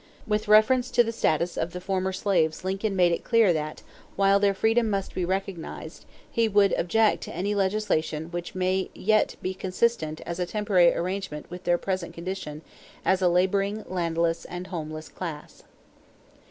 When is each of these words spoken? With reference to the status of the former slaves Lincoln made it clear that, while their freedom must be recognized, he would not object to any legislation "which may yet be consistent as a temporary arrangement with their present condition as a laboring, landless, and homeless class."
With 0.25 0.47
reference 0.47 0.89
to 0.89 1.03
the 1.03 1.11
status 1.11 1.57
of 1.57 1.73
the 1.73 1.79
former 1.79 2.11
slaves 2.11 2.63
Lincoln 2.65 2.95
made 2.95 3.11
it 3.11 3.23
clear 3.23 3.53
that, 3.53 3.83
while 4.15 4.39
their 4.39 4.55
freedom 4.55 4.89
must 4.89 5.13
be 5.13 5.23
recognized, 5.23 6.05
he 6.27 6.47
would 6.47 6.71
not 6.71 6.79
object 6.79 7.21
to 7.25 7.35
any 7.35 7.53
legislation 7.53 8.31
"which 8.31 8.55
may 8.55 8.89
yet 8.95 9.35
be 9.43 9.53
consistent 9.53 10.19
as 10.21 10.39
a 10.39 10.47
temporary 10.47 10.91
arrangement 10.95 11.51
with 11.51 11.65
their 11.65 11.77
present 11.77 12.15
condition 12.15 12.63
as 13.05 13.21
a 13.21 13.29
laboring, 13.29 13.83
landless, 13.87 14.43
and 14.45 14.65
homeless 14.73 15.07
class." 15.07 15.61